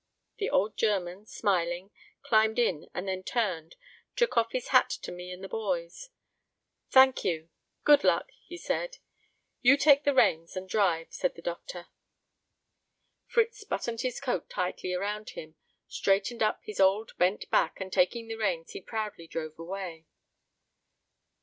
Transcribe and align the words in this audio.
The 0.39 0.49
old 0.49 0.77
German, 0.77 1.27
smiling, 1.27 1.91
climbed 2.23 2.57
in 2.57 2.89
and 2.91 3.07
then 3.07 3.21
turned, 3.21 3.75
took 4.15 4.35
his 4.51 4.69
hat 4.69 4.93
off 4.97 5.01
to 5.03 5.11
me 5.11 5.29
and 5.31 5.43
the 5.43 5.47
boys. 5.47 6.09
"Thank 6.89 7.23
you.... 7.23 7.51
Good 7.83 8.03
luck," 8.03 8.31
he 8.47 8.57
said. 8.57 8.97
"You 9.61 9.77
take 9.77 10.03
the 10.03 10.15
reins 10.15 10.55
and 10.57 10.67
drive," 10.67 11.13
said 11.13 11.35
the 11.35 11.43
Doctor. 11.43 11.85
Fritz 13.27 13.63
buttoned 13.63 14.01
his 14.01 14.19
coat 14.19 14.49
tightly 14.49 14.91
around 14.95 15.29
him, 15.37 15.53
straightened 15.87 16.41
up 16.41 16.61
his 16.63 16.79
old 16.79 17.15
bent 17.19 17.47
back 17.51 17.79
and 17.79 17.93
taking 17.93 18.27
the 18.27 18.37
reins 18.37 18.71
he 18.71 18.81
proudly 18.81 19.27
drove 19.27 19.59
away. 19.59 20.07